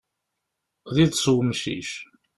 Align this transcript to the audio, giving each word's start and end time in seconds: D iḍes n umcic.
D 0.93 0.95
iḍes 1.03 1.23
n 1.31 1.33
umcic. 1.35 1.89